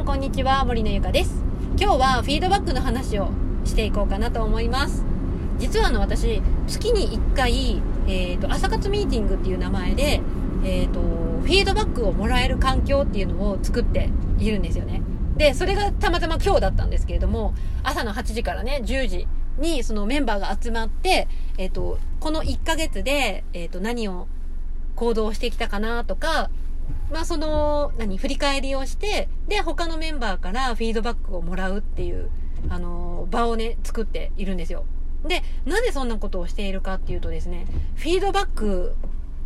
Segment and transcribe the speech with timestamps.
[0.00, 1.42] んこんにちは森のゆかです。
[1.78, 3.28] 今日はフィードバックの話を
[3.66, 5.04] していこうかなと思います。
[5.58, 10.22] 実はあの私月に1回、えーと、朝活ミーティングっていう名前で、
[10.64, 14.08] えーと、フィードバックをもらえる環境っていうのを作って
[14.38, 15.02] いるんですよね。
[15.36, 19.28] でそれがたまたま今日だったんですけれども朝の8時からね10時
[19.58, 21.28] にそのメンバーが集まって、
[21.58, 24.28] え、ー、と、この1ヶ月で、え、ー、と、何を
[24.96, 26.48] 行動してきたかなとか、
[27.12, 32.30] まあその、何、振り返りをして、で、他のメンバーからフィードバックをもらうっていう、
[32.68, 34.84] あの、場をね、作っているんですよ。
[35.26, 37.66] で、なぜそんなことをしているかっていうとですね、
[37.96, 38.94] フィードバック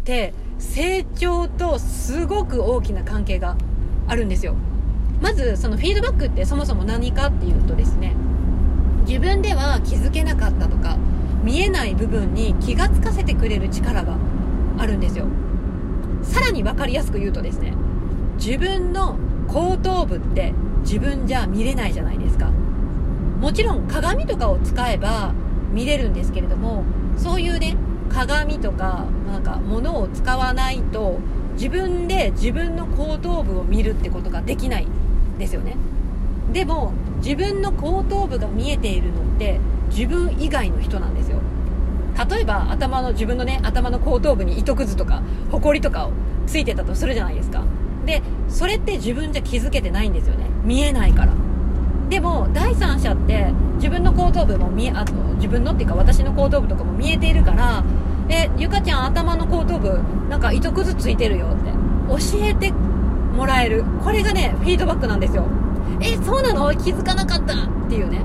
[0.00, 3.56] って成長とすごく大きな関係が
[4.06, 4.54] あるんですよ。
[5.20, 8.14] まず、そのフィードバックってそもそも何かっていうとですね、
[9.06, 10.96] 自分では気づけなかったとか、
[11.42, 14.16] 見えない部分に気がつかせてくれる力が
[14.78, 15.26] あるんですよ。
[16.28, 17.74] さらに分かりやすく言うとですね
[18.36, 19.16] 自分の
[19.48, 22.50] 後頭部って自分じゃ見れないじゃないですか。
[23.40, 25.32] もちろん鏡とかを使えば
[25.72, 26.84] 見れるんですけれども
[27.16, 27.76] そういうね
[28.08, 31.18] 鏡とかなんか物を使わないと
[31.54, 34.86] 自分で自分の後頭部を見るってことができない
[35.38, 35.76] ですよね。
[36.52, 39.60] でも自分の後頭部が見えているのって
[39.90, 41.38] 自分以外の人なんですよ。
[42.30, 46.12] 例えば頭の自分のね頭の後頭部に糸くずとかほこりとかを
[46.46, 47.62] ついてたとするじゃないですか。
[48.06, 50.46] でそれって自分じゃ気づけてないんですよね。
[50.64, 51.32] 見えないから。
[52.08, 57.84] でも第三者って自分の後頭部も見えあと自分のっていうか私の後頭部とかも見えているから
[58.30, 61.70] えゆかちゃん頭の後頭部なんか糸くずついてるよって
[62.08, 63.84] 教えてもらえる。
[64.02, 65.44] これがねフィードバックなんですよ。
[66.00, 66.74] えそうなの？
[66.74, 68.24] 気づかなかったっていうね。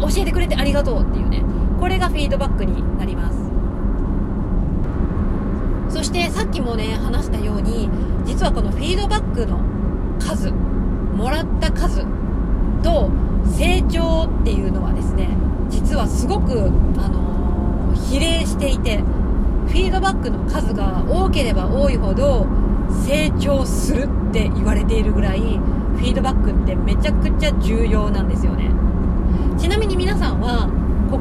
[0.00, 1.42] 教えてくれてありがとうっていうね。
[1.78, 3.36] これがフィードバックになります。
[5.88, 7.88] そしてさっきもね話したように
[8.26, 9.60] 実はこのフィードバックの
[10.18, 12.04] 数もらった数
[12.82, 13.10] と
[13.56, 15.28] 成長っていうのはですね
[15.70, 16.66] 実はすごく、
[16.98, 18.98] あのー、比例していて
[19.66, 22.46] フィードバックの数が多ければ多いほど
[23.06, 28.70] 成長するって言われているぐらいフィードバックってめちゃくちゃ重要なんですよね。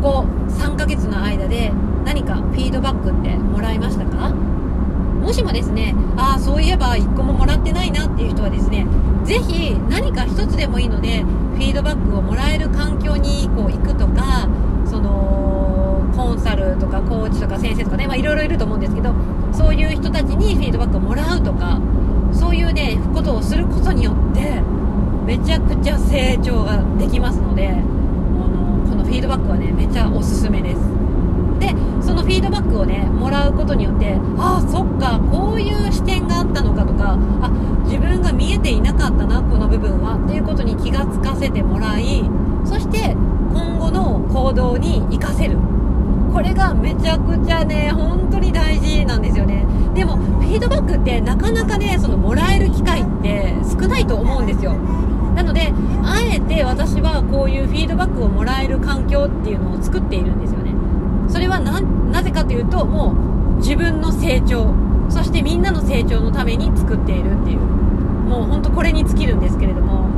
[0.05, 1.71] ここ3ヶ月の間で
[2.05, 4.29] 何かフィードバックってもらいましたか？
[4.29, 8.85] もしもですね、ああ、そういえば1個ももらってないなっていう人はですね、
[9.23, 14.47] ぜひ何か1つでもいいので、フィードバックをもらえる環境にこう行くとか、
[14.85, 19.16] その、コンサルとかコーチとか先生とかね、まあいろいろいると思うんですけど、
[19.51, 21.81] そういう人たちにフィードバックをもらうとか、
[22.31, 24.61] そういうね、ことをすることによって、
[25.25, 30.80] めちゃくちゃ成長ができますので、ィードバックはね、めちゃおすすめです。
[31.59, 37.50] で、そのフィードバックをね、もらうことによって、ああ、そっか、こういう視点があったのかとか、あ、
[37.86, 42.30] 自分が見えていなかったな、この部分は、っていうことに気がつかせてもらい、
[42.66, 43.16] そして
[43.53, 45.58] 今後の行動に活かせる。
[46.34, 49.66] これがめちゃくちゃね、本当に大事なんですよね。
[49.94, 54.76] でも、フィードバックってなかなかね、そのもらえる機会って少ないと思うんですよ。
[55.55, 55.73] で、
[56.03, 60.71] あえて私はこういうフィードバックをもらえる環境っていうのを作っているんですよね。
[61.29, 63.16] それはな、ぜかというと、も
[63.57, 64.73] う自分の成長、
[65.09, 70.09] そしてみんなの成長のために作っているっていう、もうほんとこれに尽きるんですけれども、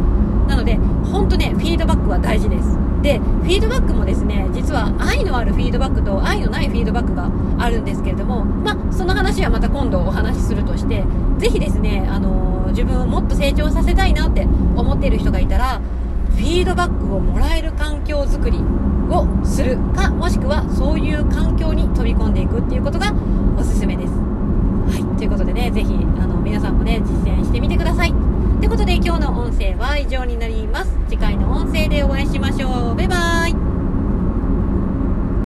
[0.48, 0.80] なので、
[1.12, 2.78] 本当ね、フィードバックは大事です。
[3.02, 4.92] で、フィードバックもですね、実は
[6.26, 11.04] 愛のないフィードバックがあるんですけれども、まあ、その話はまた今度お話しするとして、
[11.38, 14.44] ぜひですね、あの、自分をもっと成長させたいなって
[14.76, 15.82] 思っている人がいたら、
[16.30, 18.60] フィードバックをもらえる環境づくり
[19.10, 23.14] をするか、もしくはそういう環境に飛び込んでいくっていうことが
[23.58, 24.14] おすすめです。
[24.14, 25.18] はい。
[25.18, 28.14] ということでね、ぜひ、あの、皆さんもね、実践してみてください。
[28.60, 30.92] ということで今日の音声は以上になります。